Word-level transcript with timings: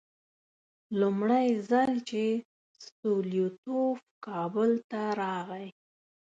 لومړی 0.99 1.47
ځل 1.69 1.91
چې 2.09 2.23
ستولیتوف 2.85 3.99
کابل 4.25 4.71
ته 4.91 5.01
راغی. 5.21 5.67